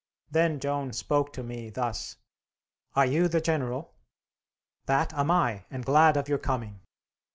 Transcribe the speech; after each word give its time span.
Then 0.31 0.59
Joan 0.59 0.93
spoke 0.93 1.31
to 1.33 1.43
me 1.43 1.69
thus: 1.69 2.15
"'Are 2.95 3.05
you 3.05 3.27
the 3.27 3.39
general?' 3.39 3.93
"'That 4.87 5.13
am 5.13 5.29
I, 5.29 5.65
and 5.69 5.85
glad 5.85 6.17
of 6.17 6.27
your 6.27 6.39
coming.' 6.39 6.79